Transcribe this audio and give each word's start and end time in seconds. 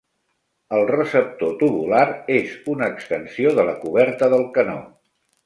El 0.77 0.85
receptor 0.91 1.53
tubular 1.59 2.05
és 2.39 2.57
una 2.73 2.89
extensió 2.95 3.53
de 3.61 3.67
la 3.71 3.77
coberta 3.85 4.33
del 4.35 4.49
canó. 4.59 4.81